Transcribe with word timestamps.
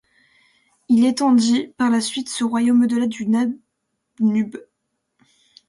Il 0.89 1.05
étendit 1.05 1.73
par 1.77 1.91
la 1.91 2.01
suite 2.01 2.27
ce 2.27 2.43
royaume 2.43 2.81
au-delà 2.81 3.05
du 3.05 3.27
Danube. 4.17 4.57